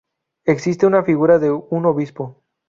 Existe, 0.45 0.87
una 0.87 1.03
figura 1.03 1.37
de 1.37 1.51
un 1.51 1.85
obispo. 1.85 2.41